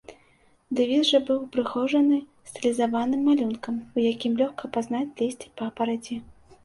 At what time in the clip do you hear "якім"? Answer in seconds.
4.13-4.33